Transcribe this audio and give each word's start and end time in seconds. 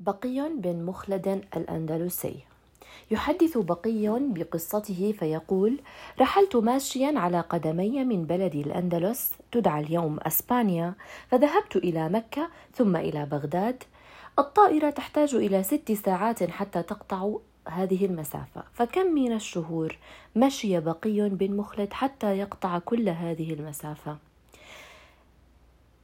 بقي 0.00 0.50
بن 0.56 0.84
مخلد 0.84 1.44
الأندلسي. 1.56 2.36
يحدث 3.10 3.58
بقي 3.58 4.18
بقصته 4.20 5.14
فيقول 5.18 5.80
رحلت 6.20 6.56
ماشيا 6.56 7.18
على 7.18 7.40
قدمي 7.40 8.04
من 8.04 8.24
بلد 8.24 8.54
الأندلس 8.54 9.32
تدعى 9.52 9.82
اليوم 9.82 10.18
أسبانيا 10.20 10.94
فذهبت 11.28 11.76
إلى 11.76 12.08
مكة 12.08 12.48
ثم 12.74 12.96
إلى 12.96 13.26
بغداد. 13.26 13.82
الطائرة 14.38 14.90
تحتاج 14.90 15.34
إلى 15.34 15.62
ست 15.62 15.92
ساعات 15.92 16.42
حتى 16.42 16.82
تقطع 16.82 17.36
هذه 17.68 18.06
المسافة 18.06 18.64
فكم 18.72 19.06
من 19.06 19.32
الشهور 19.32 19.98
مشي 20.36 20.80
بقي 20.80 21.28
بن 21.28 21.56
مخلد 21.56 21.92
حتى 21.92 22.38
يقطع 22.38 22.78
كل 22.78 23.08
هذه 23.08 23.52
المسافة؟ 23.52 24.18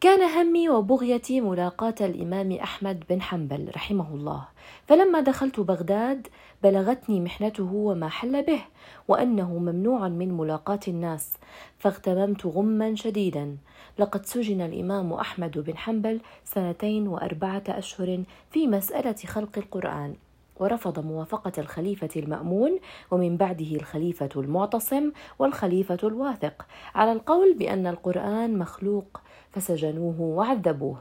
كان 0.01 0.23
همي 0.23 0.69
وبغيتي 0.69 1.41
ملاقاة 1.41 1.95
الإمام 2.01 2.53
أحمد 2.53 3.05
بن 3.11 3.23
حنبل 3.23 3.71
رحمه 3.77 4.15
الله. 4.15 4.49
فلما 4.89 5.21
دخلت 5.21 5.61
بغداد 5.61 6.29
بلغتني 6.63 7.21
محنته 7.21 7.73
وما 7.73 8.09
حل 8.09 8.43
به 8.43 8.61
وأنه 9.09 9.59
ممنوع 9.59 10.09
من 10.09 10.37
ملاقاة 10.37 10.81
الناس 10.89 11.37
فاغتممت 11.79 12.47
غما 12.47 12.95
شديدا. 12.95 13.57
لقد 13.99 14.27
سجن 14.27 14.61
الإمام 14.61 15.13
أحمد 15.13 15.59
بن 15.59 15.77
حنبل 15.77 16.21
سنتين 16.45 17.09
وأربعة 17.09 17.65
أشهر 17.69 18.23
في 18.51 18.67
مسألة 18.67 19.17
خلق 19.27 19.59
القرآن. 19.59 20.15
ورفض 20.61 21.07
موافقة 21.07 21.53
الخليفة 21.59 22.09
المأمون 22.17 22.79
ومن 23.11 23.37
بعده 23.37 23.77
الخليفة 23.77 24.29
المعتصم 24.37 25.13
والخليفة 25.39 25.99
الواثق 26.03 26.67
على 26.95 27.13
القول 27.13 27.55
بأن 27.55 27.87
القرآن 27.87 28.59
مخلوق 28.59 29.21
فسجنوه 29.53 30.21
وعذبوه. 30.21 30.99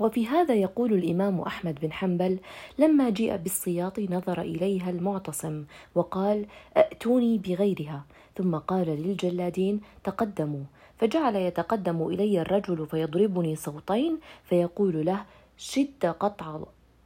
وفي 0.00 0.26
هذا 0.26 0.54
يقول 0.54 0.92
الإمام 0.92 1.40
أحمد 1.40 1.78
بن 1.82 1.92
حنبل 1.92 2.38
لما 2.78 3.10
جيء 3.10 3.36
بالسياط 3.36 3.98
نظر 3.98 4.40
إليها 4.40 4.90
المعتصم 4.90 5.64
وقال 5.94 6.46
ائتوني 6.76 7.38
بغيرها 7.38 8.04
ثم 8.36 8.56
قال 8.56 8.86
للجلادين 8.86 9.80
تقدموا 10.04 10.64
فجعل 10.98 11.36
يتقدم 11.36 12.06
إلي 12.06 12.40
الرجل 12.40 12.86
فيضربني 12.86 13.56
صوتين 13.56 14.18
فيقول 14.44 15.06
له 15.06 15.24
شد 15.56 16.06
قطع 16.06 16.60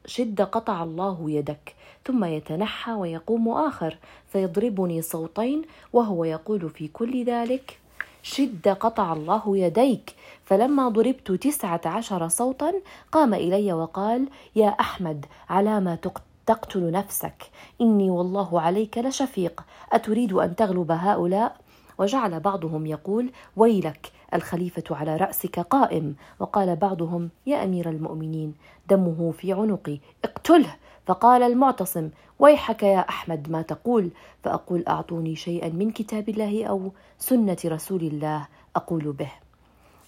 شد 0.07 0.43
قطع 0.43 0.83
الله 0.83 1.31
يدك 1.31 1.75
ثم 2.07 2.25
يتنحى 2.25 2.93
ويقوم 2.93 3.49
آخر 3.49 3.99
فيضربني 4.27 5.03
صوتين 5.03 5.63
وهو 5.93 6.25
يقول 6.25 6.71
في 6.71 6.89
كل 6.89 7.25
ذلك 7.25 7.79
شد 8.23 8.69
قطع 8.69 9.13
الله 9.13 9.57
يديك. 9.57 10.15
فلما 10.45 10.89
ضربت 10.89 11.33
تسعة 11.33 11.81
عشر 11.87 12.29
صوتا 12.29 12.73
قام 13.13 13.35
إلي 13.35 13.73
وقال 13.73 14.29
يا 14.57 14.69
أحمد 14.69 15.27
على 15.49 15.81
ما 15.81 15.99
تقتل 16.47 16.91
نفسك 16.91 17.51
إني 17.81 18.11
والله 18.11 18.61
عليك 18.61 18.99
لشفيق 18.99 19.65
أتريد 19.93 20.33
أن 20.33 20.57
تغلب 20.57 20.91
هؤلاء؟ 20.91 21.57
وجعل 21.99 22.41
بعضهم 22.41 22.87
يقول 22.87 23.31
ويلك 23.57 24.13
الخليفة 24.35 24.97
على 24.97 25.17
رأسك 25.17 25.61
قائم. 25.61 26.15
وقال 26.41 26.77
بعضهم 26.77 27.31
يا 27.47 27.65
أمير 27.65 27.91
المؤمنين 27.91 28.55
دمه 28.89 29.33
في 29.39 29.53
عنقي. 29.53 29.99
اقتله. 30.25 30.77
فقال 31.07 31.43
المعتصم 31.43 32.11
ويحك 32.39 32.83
يا 32.83 33.09
أحمد 33.09 33.51
ما 33.51 33.63
تقول. 33.63 34.11
فأقول 34.45 34.85
أعطوني 34.89 35.37
شيئا 35.37 35.69
من 35.69 35.91
كتاب 35.91 36.29
الله 36.29 36.65
أو 36.65 36.93
سنة 37.19 37.57
رسول 37.65 38.01
الله 38.01 38.47
أقول 38.77 39.13
به. 39.13 39.31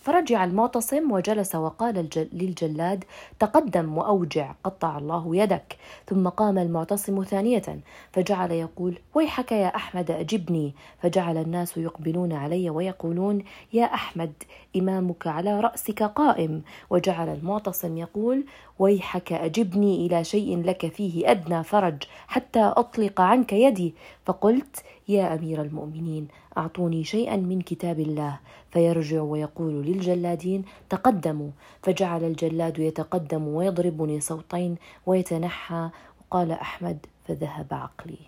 فرجع 0.02 0.44
المعتصم 0.44 1.12
وجلس 1.12 1.54
وقال 1.54 2.08
للجلاد 2.32 3.04
تقدم 3.38 3.98
وأوجع. 3.98 4.52
قطع 4.64 4.98
الله 4.98 5.36
يدك. 5.36 5.76
ثم 6.06 6.28
قام 6.28 6.58
المعتصم 6.58 7.24
ثانية 7.24 7.80
فجعل 8.12 8.50
يقول 8.50 8.98
ويحك 9.14 9.52
يا 9.52 9.76
أحمد 9.76 10.10
أجبني. 10.10 10.74
فجعل 11.02 11.36
الناس 11.36 11.76
يقبلون 11.76 12.32
علي 12.32 12.70
ويقولون 12.70 13.44
يا 13.72 13.84
أحمد 13.84 14.32
إمامك 14.76 15.26
على 15.26 15.60
رأسك 15.60 16.02
قائم. 16.02 16.62
وجعل 16.90 17.28
المعتصم 17.28 17.96
يقول 17.96 18.44
ويحك 18.78 19.32
أجبني 19.32 20.06
إلى 20.06 20.24
شيء 20.24 20.62
لك 20.62 20.86
فيه 20.86 21.30
أدنى 21.30 21.64
فرج 21.64 22.02
حتى 22.26 22.60
أطلق 22.60 23.20
عنك 23.20 23.52
يدي. 23.52 23.94
فقلت 24.26 24.82
يا 25.08 25.34
أمير 25.34 25.62
المؤمنين 25.62 26.28
أعطوني 26.58 27.04
شيئا 27.04 27.36
من 27.36 27.60
كتاب 27.60 28.00
الله. 28.00 28.38
فيرجع 28.70 29.20
ويقول 29.22 29.72
للجلادين 29.86 30.64
تقدموا. 30.90 31.50
فجعل 31.82 32.24
الجلاد 32.24 32.78
يتقدم 32.78 33.48
ويضربني 33.48 34.20
صوتين 34.20 34.76
ويتنحى 35.06 35.77
وقال 36.20 36.52
أحمد 36.52 37.06
فذهب 37.28 37.74
عقلي. 37.74 38.18